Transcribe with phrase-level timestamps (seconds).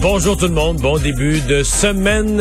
[0.00, 2.36] Bonjour tout le monde, bon début de semaine.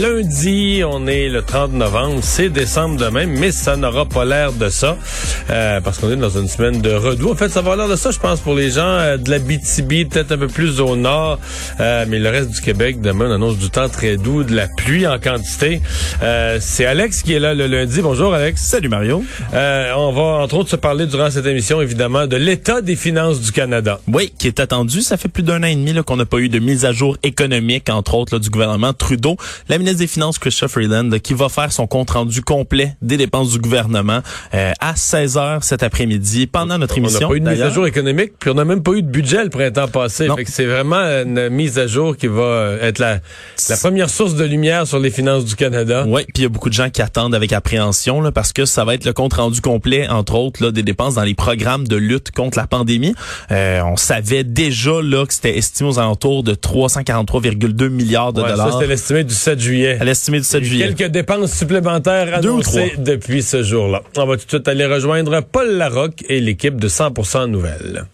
[0.00, 4.70] Lundi, on est le 30 novembre, c'est décembre demain, mais ça n'aura pas l'air de
[4.70, 4.96] ça,
[5.50, 7.30] euh, parce qu'on est dans une semaine de redoux.
[7.30, 9.38] En fait, ça va l'air de ça, je pense, pour les gens euh, de la
[9.38, 11.38] BTB, peut-être un peu plus au nord,
[11.80, 14.68] euh, mais le reste du Québec, demain, on annonce du temps très doux, de la
[14.68, 15.82] pluie en quantité.
[16.60, 18.00] c'est Alex qui est là le lundi.
[18.00, 18.62] Bonjour Alex.
[18.62, 19.22] Salut Mario.
[19.52, 23.52] on va entre autres se parler durant cette émission, évidemment, de l'état des finances du
[23.52, 24.00] Canada.
[24.08, 25.02] Oui, qui est attendu.
[25.02, 27.16] Ça fait plus d'un an et demi qu'on n'a pas eu de mise à jour
[27.22, 29.36] économique, entre autres, du gouvernement Trudeau.
[29.68, 33.58] La ministre des Finances, Christophe Freeland, qui va faire son compte-rendu complet des dépenses du
[33.58, 34.20] gouvernement
[34.54, 37.18] euh, à 16 heures cet après-midi pendant notre émission.
[37.18, 39.02] On n'a pas eu de mise à jour économique, puis on n'a même pas eu
[39.02, 40.28] de budget le printemps passé.
[40.46, 43.20] c'est vraiment une mise à jour qui va être la,
[43.68, 46.04] la première source de lumière sur les finances du Canada.
[46.06, 48.64] Oui, puis il y a beaucoup de gens qui attendent avec appréhension là, parce que
[48.64, 51.96] ça va être le compte-rendu complet, entre autres, là, des dépenses dans les programmes de
[51.96, 53.14] lutte contre la pandémie.
[53.50, 58.56] Euh, on savait déjà là que c'était estimé aux alentours de 343,2 milliards de dollars.
[58.56, 59.98] Ça, c'était l'estimé du 7 juillet.
[60.02, 60.94] L'estimé du 7 juillet.
[60.94, 64.02] Quelques dépenses supplémentaires annoncées depuis ce jour-là.
[64.16, 68.04] On va tout de suite aller rejoindre Paul Larocque et l'équipe de 100% Nouvelles.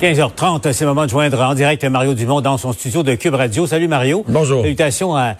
[0.00, 3.34] 15h30, c'est le moment de joindre en direct Mario Dumont dans son studio de Cube
[3.34, 3.66] Radio.
[3.66, 4.24] Salut Mario.
[4.26, 4.62] Bonjour.
[4.62, 5.36] Salutations à,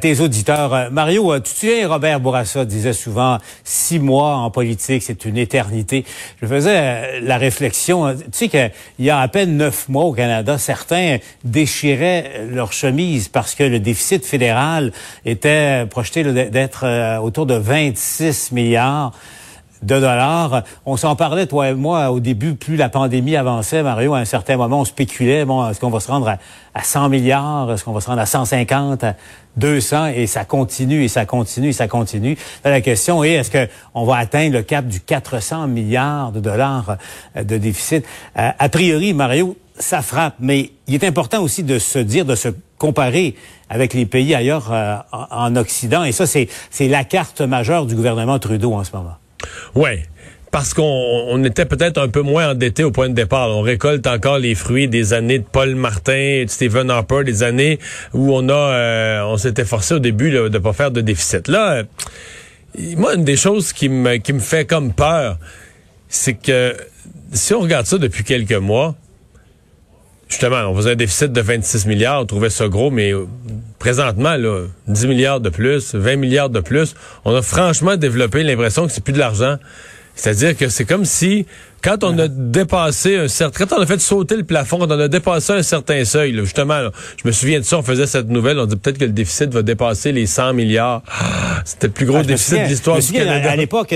[0.00, 0.74] tes auditeurs.
[0.74, 5.24] Euh, Mario, euh, tu te souviens, Robert Bourassa disait souvent, six mois en politique, c'est
[5.26, 6.04] une éternité.
[6.42, 10.12] Je faisais euh, la réflexion, tu sais qu'il y a à peine neuf mois au
[10.12, 14.90] Canada, certains déchiraient leur chemise parce que le déficit fédéral
[15.24, 19.12] était projeté d'être autour de 26 milliards
[19.82, 20.62] de dollars.
[20.86, 24.24] On s'en parlait, toi et moi, au début, plus la pandémie avançait, Mario, à un
[24.24, 26.28] certain moment, on spéculait, bon, est-ce qu'on va se rendre
[26.74, 29.16] à, 100 milliards, est-ce qu'on va se rendre à 150, à
[29.56, 32.36] 200, et ça continue, et ça continue, et ça continue.
[32.64, 36.96] la question est, est-ce qu'on va atteindre le cap du 400 milliards de dollars
[37.36, 38.04] euh, de déficit?
[38.38, 42.34] Euh, a priori, Mario, ça frappe, mais il est important aussi de se dire, de
[42.34, 42.48] se
[42.78, 43.34] comparer
[43.68, 46.48] avec les pays ailleurs euh, en Occident, et ça, c'est
[46.88, 49.19] la carte majeure du gouvernement Trudeau en ce moment.
[49.74, 50.04] Ouais
[50.50, 53.50] parce qu'on était peut-être un peu moins endetté au point de départ.
[53.50, 57.78] On récolte encore les fruits des années de Paul Martin, de Stephen Harper, des années
[58.14, 61.48] où on a, euh, on s'était forcé au début de de pas faire de déficit.
[61.48, 61.84] Là, euh,
[62.96, 65.38] moi, une des choses qui me qui me fait comme peur,
[66.08, 66.76] c'est que
[67.32, 68.96] si on regarde ça depuis quelques mois,
[70.30, 73.26] justement, on faisait un déficit de 26 milliards, on trouvait ça gros, mais euh,
[73.78, 78.86] présentement, là, 10 milliards de plus, 20 milliards de plus, on a franchement développé l'impression
[78.86, 79.58] que c'est plus de l'argent.
[80.14, 81.46] C'est-à-dire que c'est comme si,
[81.82, 85.00] quand on a dépassé un certain, quand on a fait sauter le plafond, quand on
[85.00, 88.58] a dépassé un certain seuil, justement, je me souviens de ça, on faisait cette nouvelle,
[88.58, 91.02] on dit peut-être que le déficit va dépasser les 100 milliards.
[91.64, 93.50] C'était le plus gros ah, déficit de l'histoire du Canada.
[93.50, 93.94] À, l'époque,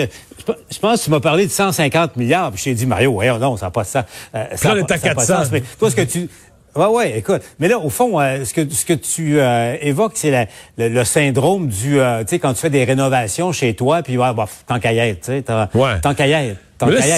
[0.70, 3.38] je pense que tu m'as parlé de 150 milliards, puis je t'ai dit, Mario, ouais,
[3.38, 4.06] non, ça n'a pas ça.
[4.34, 5.34] Euh, ça là, à 400.
[5.52, 6.28] mais toi, ce que tu,
[6.76, 7.42] Ouais, ouais, écoute.
[7.60, 11.68] Mais là, au fond, euh, ce que ce que tu euh, évoques, c'est le, syndrome
[11.68, 14.80] du, euh, tu sais, quand tu fais des rénovations chez toi, puis ouais, bah, tant
[14.80, 15.44] qu'à y être, tu sais,
[15.74, 16.00] ouais.
[16.00, 16.58] tant qu'à y être.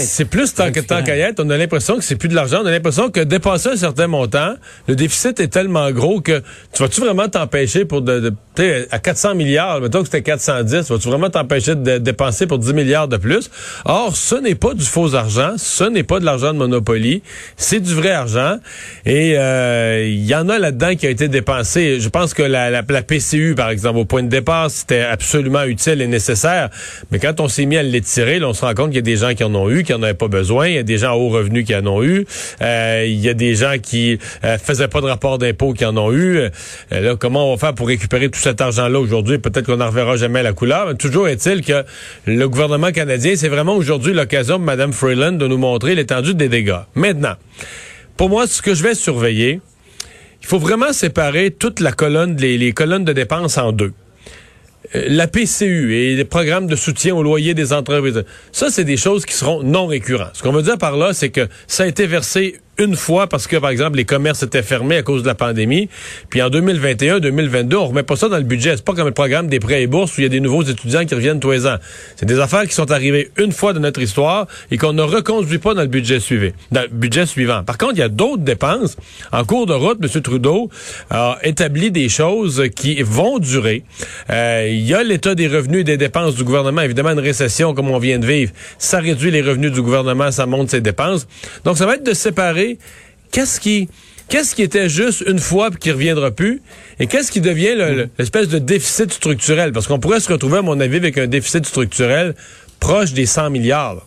[0.03, 2.61] C'est plus tant que tant qu'à On a l'impression que c'est plus de l'argent.
[2.63, 4.55] On a l'impression que dépasser un certain montant,
[4.87, 8.35] le déficit est tellement gros que tu vas-tu vraiment t'empêcher pour de, de
[8.91, 13.07] à 400 milliards, mettons que c'était 410, vas-tu vraiment t'empêcher de dépenser pour 10 milliards
[13.07, 13.51] de plus?
[13.85, 17.23] Or, ce n'est pas du faux argent, ce n'est pas de l'argent de Monopoly,
[17.59, 18.57] c'est du vrai argent.
[19.05, 22.01] Et euh, il y en a là-dedans qui a été dépensé.
[22.01, 25.65] Je pense que la, la, la PCU, par exemple, au point de départ, c'était absolument
[25.65, 26.71] utile et nécessaire.
[27.11, 29.17] Mais quand on s'est mis à l'étirer, on se rend compte qu'il y a des
[29.17, 30.69] gens qui en ont eu, qui en avaient pas besoin.
[30.69, 32.27] Il y a des gens à haut revenu qui en ont eu.
[32.63, 35.97] Euh, il y a des gens qui euh, faisaient pas de rapport d'impôt qui en
[35.97, 36.39] ont eu.
[36.39, 36.51] Euh,
[36.91, 39.39] là, comment on va faire pour récupérer tout cet argent-là aujourd'hui?
[39.39, 40.97] Peut-être qu'on n'en reverra jamais la couleur.
[40.97, 41.85] Toujours est-il que
[42.27, 46.49] le gouvernement canadien, c'est vraiment aujourd'hui l'occasion pour Mme Freeland de nous montrer l'étendue des
[46.49, 46.81] dégâts.
[46.95, 47.35] Maintenant,
[48.17, 49.61] pour moi, ce que je vais surveiller,
[50.43, 53.93] il faut vraiment séparer toute la colonne, les colonnes de dépenses en deux.
[54.95, 58.25] Euh, la PCU et les programmes de soutien au loyer des entreprises.
[58.53, 60.31] Ça, c'est des choses qui seront non récurrentes.
[60.35, 63.47] Ce qu'on veut dire par là, c'est que ça a été versé une fois parce
[63.47, 65.89] que, par exemple, les commerces étaient fermés à cause de la pandémie.
[66.31, 68.77] Puis en 2021, 2022, on remet pas ça dans le budget.
[68.77, 70.63] C'est pas comme le programme des prêts et bourses où il y a des nouveaux
[70.63, 71.77] étudiants qui reviennent tous les ans.
[72.17, 75.59] C'est des affaires qui sont arrivées une fois dans notre histoire et qu'on ne reconduit
[75.59, 76.51] pas dans le budget suivant.
[76.73, 77.63] Dans le budget suivant.
[77.65, 78.97] Par contre, il y a d'autres dépenses.
[79.33, 80.23] En cours de route, M.
[80.23, 80.71] Trudeau
[81.11, 83.85] a établi des choses qui vont durer.
[84.31, 86.83] Euh, il y a l'état des revenus et des dépenses du gouvernement.
[86.83, 90.47] Évidemment, une récession comme on vient de vivre, ça réduit les revenus du gouvernement, ça
[90.47, 91.27] monte ses dépenses.
[91.65, 92.66] Donc, ça va être de séparer
[93.31, 93.89] qu'est-ce qui
[94.29, 96.63] qu'est-ce qui était juste une fois puis qui reviendra plus,
[96.99, 97.75] et qu'est-ce qui devient
[98.19, 99.73] l'espèce de déficit structurel?
[99.73, 102.35] Parce qu'on pourrait se retrouver, à mon avis, avec un déficit structurel
[102.81, 104.07] proche des 100 milliards.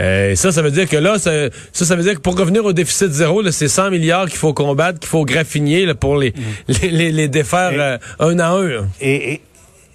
[0.00, 1.30] Euh, et ça, ça veut dire que là, ça,
[1.72, 4.98] ça, veut dire que pour revenir au déficit zéro, c'est 100 milliards qu'il faut combattre,
[4.98, 6.72] qu'il faut graffiner pour les, mm.
[6.90, 8.88] les, les, défaire euh, un à un.
[9.00, 9.40] Et,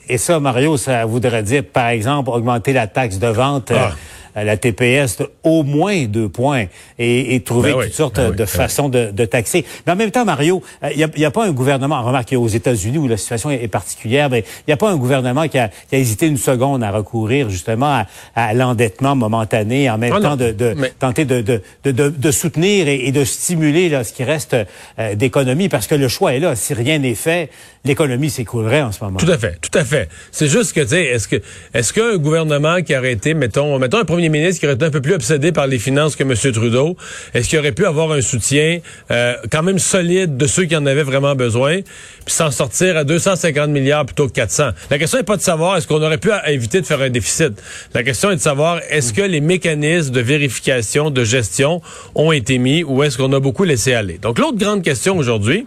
[0.10, 3.70] et, ça, Mario, ça voudrait dire, par exemple, augmenter la taxe de vente.
[3.70, 3.96] Euh, ah
[4.36, 6.66] la TPS de au moins deux points
[7.00, 9.66] et, et trouver ben toutes sortes ben de ben façons de, de, taxer.
[9.86, 12.48] Mais en même temps, Mario, il euh, n'y a, a, pas un gouvernement, remarque aux
[12.48, 15.70] États-Unis où la situation est, particulière, mais il n'y a pas un gouvernement qui a,
[15.90, 20.22] qui a, hésité une seconde à recourir justement à, à l'endettement momentané, en même ah
[20.22, 24.56] temps de, de tenter de, de, soutenir et, de stimuler là, ce qui reste
[25.00, 26.56] euh, d'économie, parce que le choix est là.
[26.56, 27.50] Si rien n'est fait,
[27.86, 29.18] l'économie s'écroulerait en ce moment.
[29.18, 30.10] Tout à fait, tout à fait.
[30.32, 31.42] C'est juste que, tu sais, est-ce que
[31.74, 34.92] est-ce qu'un gouvernement qui aurait été, mettons, mettons un premier ministre qui aurait été un
[34.92, 36.34] peu plus obsédé par les finances que M.
[36.54, 36.96] Trudeau,
[37.34, 38.80] est-ce qu'il aurait pu avoir un soutien
[39.12, 41.80] euh, quand même solide de ceux qui en avaient vraiment besoin,
[42.26, 44.70] puis s'en sortir à 250 milliards plutôt que 400?
[44.90, 47.54] La question n'est pas de savoir est-ce qu'on aurait pu éviter de faire un déficit.
[47.94, 51.82] La question est de savoir est-ce que les mécanismes de vérification, de gestion
[52.16, 54.18] ont été mis ou est-ce qu'on a beaucoup laissé aller?
[54.18, 55.66] Donc l'autre grande question aujourd'hui,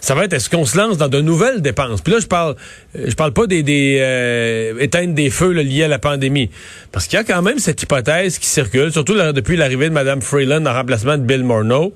[0.00, 2.00] ça va être est-ce qu'on se lance dans de nouvelles dépenses?
[2.00, 2.56] Puis là, je parle
[2.94, 6.50] je parle pas des, des euh, des feux liés à la pandémie.
[6.90, 10.22] Parce qu'il y a quand même cette hypothèse qui circule, surtout depuis l'arrivée de Mme
[10.22, 11.94] Freeland en remplacement de Bill Morneau,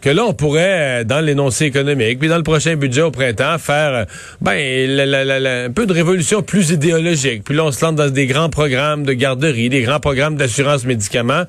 [0.00, 3.58] que là, on pourrait, euh, dans l'énoncé économique, puis dans le prochain budget au printemps,
[3.58, 4.04] faire euh,
[4.40, 7.44] ben un peu de révolution plus idéologique.
[7.44, 10.84] Puis là, on se lance dans des grands programmes de garderie, des grands programmes d'assurance
[10.84, 11.44] médicaments.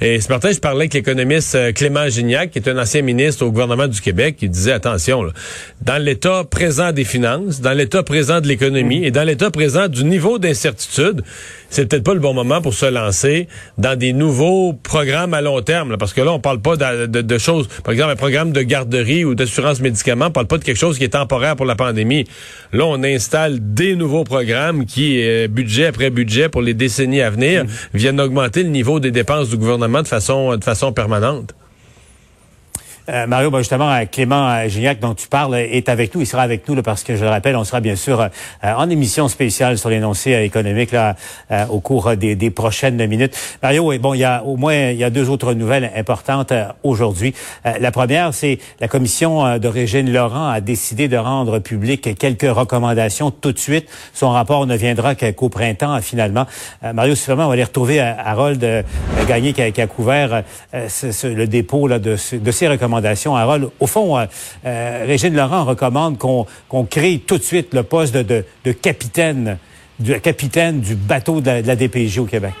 [0.00, 3.44] Et ce matin, je parlais avec l'économiste euh, Clément Gignac, qui est un ancien ministre
[3.44, 5.24] au gouvernement du Québec, qui disait, attention,
[5.82, 10.04] dans l'état présent des finances, dans l'état présent de l'économie et dans l'état présent du
[10.04, 11.22] niveau d'incertitude,
[11.68, 13.46] c'est peut-être pas le bon moment pour se lancer
[13.78, 17.38] dans des nouveaux programmes à long terme, parce que là, on parle pas de, de
[17.38, 20.96] choses par exemple, un programme de garderie ou d'assurance médicaments, parle pas de quelque chose
[20.96, 22.24] qui est temporaire pour la pandémie.
[22.72, 27.30] Là, on installe des nouveaux programmes qui, euh, budget après budget pour les décennies à
[27.30, 27.68] venir, mmh.
[27.94, 31.52] viennent augmenter le niveau des dépenses du gouvernement de façon, de façon permanente.
[33.10, 36.20] Euh, Mario, ben justement, euh, Clément euh, Gignac, dont tu parles, est avec nous.
[36.20, 38.28] Il sera avec nous parce que, je le rappelle, on sera bien sûr
[38.62, 41.16] en émission spéciale sur l'énoncé économique là,
[41.70, 43.36] au cours des, des, prochaines minutes.
[43.62, 46.52] Mario, bon, il y a au moins il y a deux autres nouvelles importantes
[46.82, 47.34] aujourd'hui.
[47.64, 53.30] la première, c'est la commission de Régine Laurent a décidé de rendre public quelques recommandations
[53.30, 53.88] tout de suite.
[54.14, 56.46] Son rapport ne viendra qu'au printemps, finalement.
[56.94, 58.84] Mario, si vraiment on va aller retrouver Harold
[59.26, 60.42] Gagné qui a, qui a couvert
[60.72, 62.99] le dépôt là, de, de ces recommandations
[63.80, 64.26] Au fond, euh,
[64.64, 69.58] euh, Régine Laurent recommande qu'on crée tout de suite le poste de, capitaine,
[69.98, 72.52] du capitaine du bateau de la DPJ au Québec.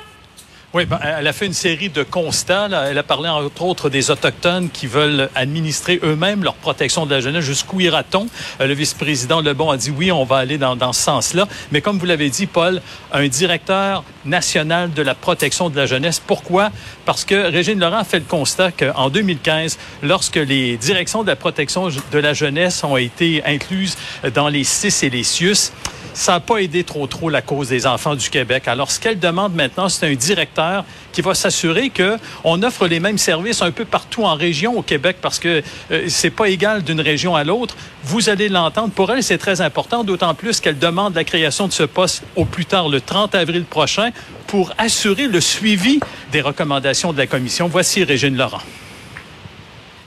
[0.72, 2.68] Oui, ben, elle a fait une série de constats.
[2.88, 7.20] Elle a parlé entre autres des Autochtones qui veulent administrer eux-mêmes leur protection de la
[7.20, 7.44] jeunesse.
[7.44, 8.28] Jusqu'où ira-t-on?
[8.60, 11.48] Euh, le vice-président Lebon a dit oui, on va aller dans, dans ce sens-là.
[11.72, 12.80] Mais comme vous l'avez dit, Paul,
[13.12, 16.22] un directeur national de la protection de la jeunesse.
[16.24, 16.70] Pourquoi?
[17.04, 21.88] Parce que Régine Laurent fait le constat qu'en 2015, lorsque les directions de la protection
[21.88, 23.96] de la jeunesse ont été incluses
[24.34, 25.72] dans les CIS et les CIUS,
[26.14, 28.68] ça n'a pas aidé trop trop la cause des enfants du Québec.
[28.68, 33.00] Alors, ce qu'elle demande maintenant, c'est un directeur qui va s'assurer que on offre les
[33.00, 36.82] mêmes services un peu partout en région au Québec parce que euh, c'est pas égal
[36.82, 37.76] d'une région à l'autre.
[38.04, 38.92] Vous allez l'entendre.
[38.92, 42.44] Pour elle, c'est très important, d'autant plus qu'elle demande la création de ce poste au
[42.44, 44.10] plus tard le 30 avril prochain
[44.46, 46.00] pour assurer le suivi
[46.32, 47.68] des recommandations de la commission.
[47.68, 48.62] Voici Régine Laurent.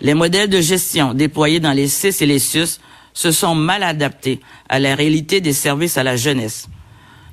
[0.02, 2.80] Les modèles de gestion déployés dans les CIS et les SUS
[3.14, 4.40] se sont mal adaptés
[4.70, 6.68] à la réalité des services à la jeunesse.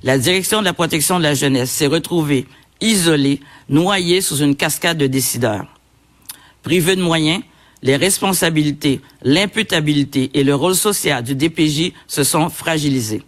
[0.03, 2.47] La direction de la protection de la jeunesse s'est retrouvée
[2.81, 5.67] isolée, noyée sous une cascade de décideurs.
[6.63, 7.43] Privée de moyens,
[7.83, 13.23] les responsabilités, l'imputabilité et le rôle social du DPJ se sont fragilisés.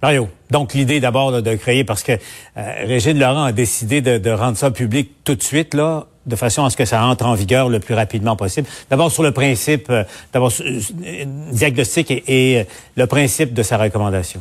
[0.00, 4.30] Mario, donc l'idée d'abord de créer, parce que euh, Régine Laurent a décidé de, de,
[4.30, 7.34] rendre ça public tout de suite, là, de façon à ce que ça entre en
[7.34, 8.68] vigueur le plus rapidement possible.
[8.90, 12.64] D'abord sur le principe, euh, d'abord euh, diagnostic et, euh,
[12.96, 14.40] le principe de sa recommandation.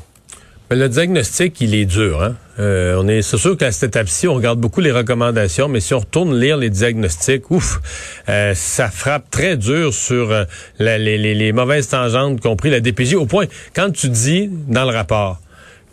[0.70, 2.22] Le diagnostic, il est dur.
[2.22, 2.36] Hein?
[2.60, 6.00] on est, c'est sûr qu'à cette étape-ci, on regarde beaucoup les recommandations, mais si on
[6.00, 7.80] retourne lire les diagnostics, ouf,
[8.26, 10.36] ça frappe très dur sur
[10.78, 13.14] les, mauvaises tangentes compris la DPJ.
[13.14, 15.40] Au point, quand tu dis dans le rapport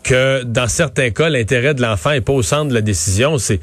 [0.03, 3.61] que dans certains cas, l'intérêt de l'enfant est pas au centre de la décision, c'est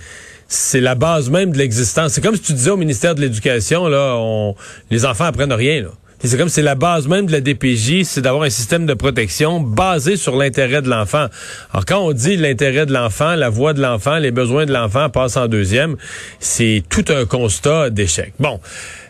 [0.52, 2.12] c'est la base même de l'existence.
[2.12, 4.54] C'est comme si tu disais au ministère de l'Éducation, là, on,
[4.90, 5.82] les enfants apprennent rien.
[5.82, 5.88] Là.
[6.24, 9.58] C'est comme c'est la base même de la DPJ, c'est d'avoir un système de protection
[9.58, 11.26] basé sur l'intérêt de l'enfant.
[11.72, 15.10] Alors quand on dit l'intérêt de l'enfant, la voix de l'enfant, les besoins de l'enfant
[15.10, 15.96] passent en deuxième,
[16.38, 18.34] c'est tout un constat d'échec.
[18.38, 18.60] Bon,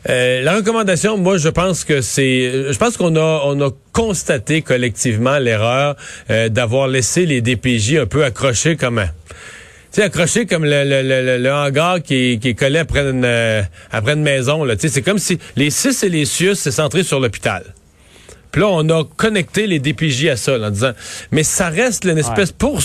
[0.09, 4.63] euh, la recommandation, moi je pense que c'est, je pense qu'on a on a constaté
[4.63, 5.97] collectivement l'erreur
[6.31, 9.11] euh, d'avoir laissé les DPJ un peu accrochés comme un
[9.93, 13.63] sais, accroché comme le, le, le, le, hangar qui, qui est collé après une, euh,
[13.91, 14.65] après une maison.
[14.65, 14.75] Là.
[14.79, 17.65] C'est comme si les six et les Sius, c'est centré sur l'hôpital.
[18.53, 20.93] Puis là, on a connecté les DPJ à ça, là, en disant,
[21.31, 22.81] mais ça reste une espèce, pour,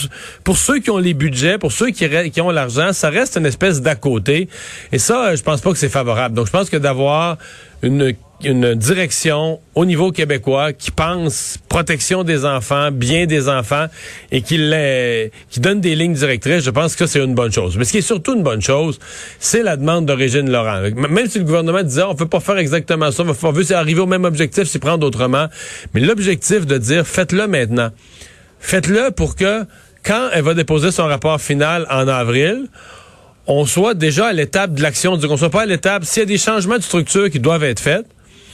[0.45, 3.45] pour ceux qui ont les budgets, pour ceux qui, qui ont l'argent, ça reste une
[3.45, 4.47] espèce d'à côté.
[4.93, 6.35] Et ça, je pense pas que c'est favorable.
[6.35, 7.37] Donc, je pense que d'avoir
[7.83, 8.13] une
[8.43, 13.87] une direction au niveau québécois qui pense protection des enfants, bien des enfants
[14.31, 14.59] et qui,
[15.49, 17.77] qui donne des lignes directrices, je pense que c'est une bonne chose.
[17.77, 18.99] Mais ce qui est surtout une bonne chose,
[19.39, 20.81] c'est la demande d'origine Laurent.
[20.81, 24.01] Même si le gouvernement disait on ne peut pas faire exactement ça, on veut arriver
[24.01, 25.47] au même objectif, s'y prendre autrement.
[25.93, 27.89] Mais l'objectif de dire faites-le maintenant.
[28.59, 29.65] Faites-le pour que
[30.03, 32.67] quand elle va déposer son rapport final en avril,
[33.47, 36.25] on soit déjà à l'étape de l'action, qu'on soit pas à l'étape, s'il y a
[36.25, 38.05] des changements de structure qui doivent être faits,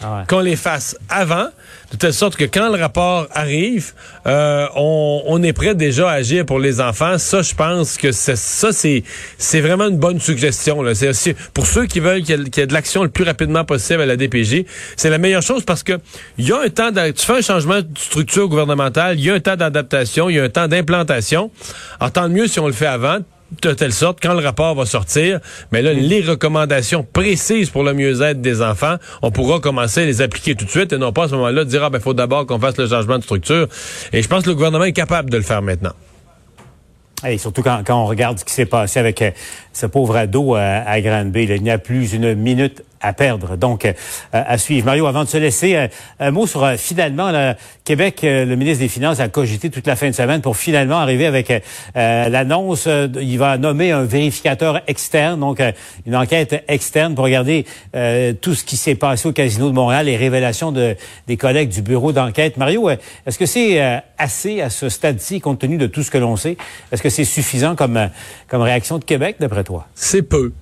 [0.03, 1.48] ah qu'on les fasse avant,
[1.91, 3.93] de telle sorte que quand le rapport arrive,
[4.25, 7.17] euh, on, est prêt déjà à agir pour les enfants.
[7.17, 9.03] Ça, je pense que ça, c'est
[9.38, 10.81] c'est vraiment une bonne suggestion.
[10.81, 10.93] Là.
[10.95, 14.05] C'est pour ceux qui veulent qu'il y, ait de l'action le plus rapidement possible à
[14.05, 16.00] la DPJ, c'est la meilleure chose parce que
[16.38, 19.33] il y a un temps, tu fais un changement de structure gouvernementale, il y a
[19.33, 21.51] un temps d'adaptation, il y a un temps d'implantation.
[22.00, 23.19] Alors tant mieux si on le fait avant
[23.62, 25.39] de telle sorte, quand le rapport va sortir,
[25.72, 30.22] mais là, les recommandations précises pour le mieux-être des enfants, on pourra commencer à les
[30.22, 32.45] appliquer tout de suite et non pas à ce moment-là dire, ah ben, faut d'abord
[32.45, 33.67] qu'on fasse le changement de structure.
[34.12, 35.93] Et je pense que le gouvernement est capable de le faire maintenant.
[37.25, 39.31] Et surtout quand, quand on regarde ce qui s'est passé avec euh,
[39.72, 43.57] ce pauvre ado euh, à, B, il n'y a plus une minute à perdre.
[43.57, 43.93] Donc, euh,
[44.31, 44.86] à suivre.
[44.86, 45.88] Mario, avant de se laisser, euh,
[46.19, 49.98] un, mot sur euh, finalement, le Québec, le ministre des Finances a cogité toute la
[49.98, 51.51] fin de semaine pour finalement arriver avec
[51.95, 52.88] l'annonce.
[52.88, 55.62] il va nommer un vérificateur externe, donc
[56.05, 57.65] une enquête externe pour regarder
[58.41, 60.95] tout ce qui s'est passé au Casino de Montréal, les révélations de,
[61.27, 62.55] des collègues du bureau d'enquête.
[62.55, 63.81] Mario, est-ce que c'est
[64.17, 66.55] assez à ce stade-ci, compte tenu de tout ce que l'on sait?
[66.93, 68.10] Est-ce que c'est suffisant comme,
[68.48, 69.88] comme réaction de Québec, d'après toi?
[69.93, 70.53] C'est peu.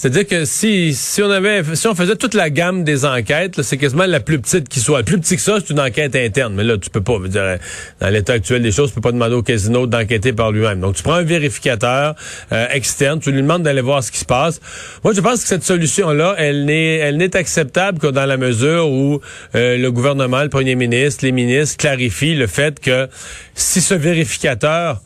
[0.00, 3.76] C'est-à-dire que si, si on avait si on faisait toute la gamme des enquêtes, c'est
[3.76, 4.98] quasiment la plus petite qui soit.
[4.98, 6.54] Le plus petit que ça, c'est une enquête interne.
[6.54, 7.58] Mais là, tu peux pas, dire,
[8.00, 10.78] dans l'état actuel des choses, tu peux pas demander au casino d'enquêter par lui-même.
[10.78, 12.14] Donc, tu prends un vérificateur
[12.52, 14.60] euh, externe, tu lui demandes d'aller voir ce qui se passe.
[15.02, 18.88] Moi, je pense que cette solution-là, elle n'est elle n'est acceptable que dans la mesure
[18.88, 19.20] où
[19.56, 23.08] euh, le gouvernement, le premier ministre, les ministres clarifient le fait que
[23.56, 25.00] si ce vérificateur,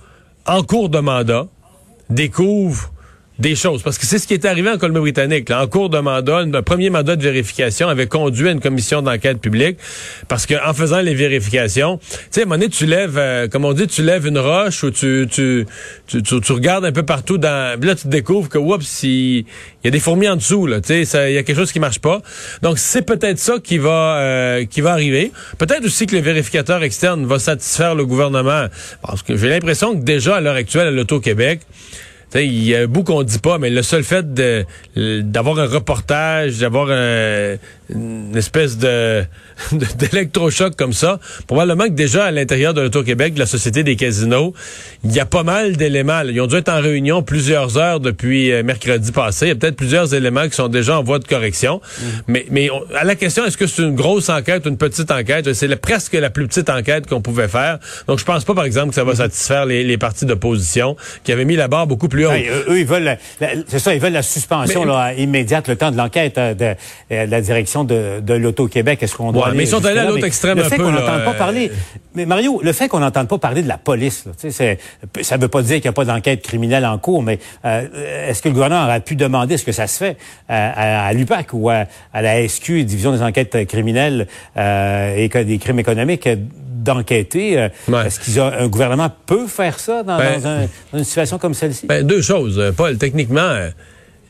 [0.45, 1.47] en cours de mandat,
[2.11, 2.93] découvre
[3.39, 3.83] des choses.
[3.83, 5.51] Parce que c'est ce qui est arrivé en Colombie-Britannique.
[5.51, 9.41] En cours de mandat, un premier mandat de vérification avait conduit à une commission d'enquête
[9.41, 9.79] publique
[10.29, 13.49] parce que en faisant les vérifications, tu sais, à un moment donné, tu lèves, euh,
[13.49, 15.67] comme on dit, tu lèves une roche ou tu, tu,
[16.07, 17.81] tu, tu, regardes un peu partout dans...
[17.83, 19.45] Là, tu découvres que, oups, il
[19.85, 21.81] y a des fourmis en dessous, là, tu sais, il y a quelque chose qui
[21.81, 22.21] marche pas.
[22.63, 25.33] Donc, c'est peut-être ça qui va, euh, qui va arriver.
[25.59, 28.67] Peut-être aussi que le vérificateur externe va satisfaire le gouvernement.
[29.03, 31.61] Parce que j'ai l'impression que déjà, à l'heure actuelle, à l'Auto-Québec,
[32.35, 34.33] il y a un bout qu'on dit pas, mais le seul fait
[34.95, 39.25] d'avoir un reportage, d'avoir une espèce de
[39.73, 44.55] d'électrochoc comme ça, probablement que déjà à l'intérieur de l'Auto-Québec, de la Société des casinos,
[45.05, 46.23] il y a pas mal d'éléments.
[46.23, 49.47] Ils ont dû être en réunion plusieurs heures depuis euh, mercredi passé.
[49.47, 51.81] Il y a peut-être plusieurs éléments qui sont déjà en voie de correction.
[51.81, 52.05] Mm.
[52.29, 55.53] Mais, mais à la question, est-ce que c'est une grosse enquête ou une petite enquête?
[55.53, 57.79] C'est presque la plus petite enquête qu'on pouvait faire.
[58.09, 59.17] Donc, je pense pas, par exemple, que ça va mm.
[59.17, 62.33] satisfaire les, les partis d'opposition qui avaient mis la barre beaucoup plus haut.
[62.69, 63.17] eux, ils veulent,
[63.67, 66.75] c'est ça, ils veulent la suspension là, immédiate, le temps de l'enquête euh, de,
[67.13, 69.03] euh, la direction de, de l'Auto-Québec.
[69.03, 71.35] Est-ce qu'on doit mais ils sont allés à l'autre extrême le fait qu'on n'entende pas
[71.35, 71.71] parler.
[72.15, 74.33] Mais Mario, le fait qu'on n'entende pas parler de la police, là,
[75.23, 78.29] ça ne veut pas dire qu'il n'y a pas d'enquête criminelle en cours, mais euh,
[78.29, 80.17] est-ce que le gouvernement aurait pu demander ce que ça se fait
[80.49, 84.27] à, à, l'UPAC ou à, la SQ, Division des enquêtes criminelles
[84.57, 86.29] euh, et des crimes économiques,
[86.83, 87.59] d'enquêter.
[87.59, 87.69] Euh,
[88.05, 91.87] est-ce qu'un gouvernement peut faire ça dans, ben, dans, une situation comme celle-ci?
[91.87, 92.99] Ben, deux choses, Paul.
[92.99, 93.71] Techniquement,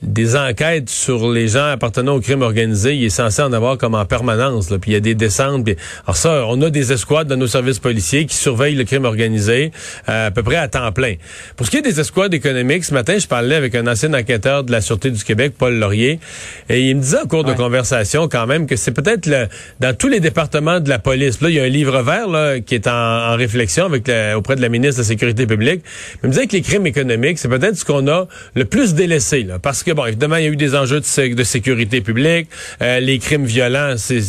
[0.02, 3.94] des enquêtes sur les gens appartenant au crime organisé, il est censé en avoir comme
[3.94, 4.70] en permanence.
[4.70, 4.78] Là.
[4.78, 5.68] Puis il y a des descentes.
[6.06, 9.70] Alors ça, on a des escouades dans nos services policiers qui surveillent le crime organisé
[10.08, 11.14] euh, à peu près à temps plein.
[11.56, 14.64] Pour ce qui est des escouades économiques, ce matin, je parlais avec un ancien enquêteur
[14.64, 16.18] de la Sûreté du Québec, Paul Laurier,
[16.68, 19.46] et il me disait en cours de conversation quand même que c'est peut-être le,
[19.80, 21.40] dans tous les départements de la police.
[21.40, 24.60] Là, il y a un livre vert là, qui est en, réflexion avec auprès de
[24.60, 25.82] la ministre de la Sécurité publique.
[26.22, 29.42] Il me disait que les crimes économiques, c'est peut-être ce qu'on a le plus délaissé.
[29.42, 32.48] Là, parce que bon, évidemment, il y a eu des enjeux de, sécurité publique.
[32.80, 34.20] Euh, les crimes violents, c'est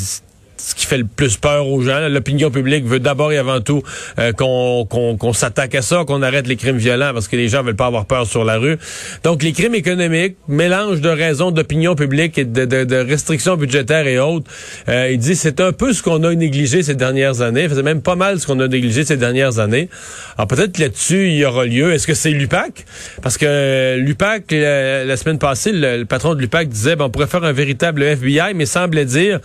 [0.63, 2.07] ce qui fait le plus peur aux gens.
[2.07, 3.83] L'opinion publique veut d'abord et avant tout
[4.17, 7.75] euh, qu'on s'attaque à ça, qu'on arrête les crimes violents parce que les gens veulent
[7.75, 8.77] pas avoir peur sur la rue.
[9.23, 14.49] Donc les crimes économiques, mélange de raisons d'opinion publique et de, restrictions budgétaires et autres.
[14.87, 17.67] Euh, il dit c'est un peu ce qu'on a négligé ces dernières années.
[17.69, 19.89] C'est même pas mal ce qu'on a négligé ces dernières années.
[20.37, 21.91] Alors peut-être là-dessus il y aura lieu.
[21.91, 22.85] Est-ce que c'est l'UPAC?
[23.21, 27.43] Parce que l'UPAC la, semaine passée, le, patron de l'UPAC disait ben, on pourrait faire
[27.43, 29.39] un véritable FBI, mais semblait dire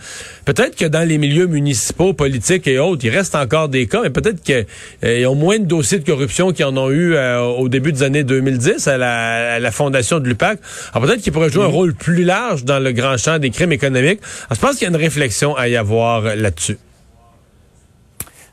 [0.45, 4.09] peut-être que dans les milieux municipaux, politiques et autres, il reste encore des cas, mais
[4.09, 4.65] peut-être qu'ils
[5.03, 8.03] euh, ont moins de dossiers de corruption qu'ils en ont eu euh, au début des
[8.03, 10.59] années 2010 à la, fondation de l'UPAC.
[10.93, 11.71] Alors peut-être qu'ils pourraient jouer un mm-hmm.
[11.71, 14.19] rôle plus large dans le grand champ des crimes économiques.
[14.47, 16.77] Alors, je pense qu'il y a une réflexion à y avoir là-dessus.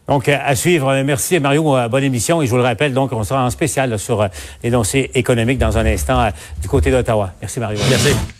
[0.09, 1.03] Donc, à suivre.
[1.03, 1.77] Merci, Mario.
[1.91, 2.41] Bonne émission.
[2.41, 4.29] Et je vous le rappelle, donc, on sera en spécial sur
[4.63, 6.29] l'énoncé économique dans un instant
[6.63, 7.33] du côté d'Ottawa.
[7.41, 7.81] Merci, Mario.
[7.91, 8.37] Merci.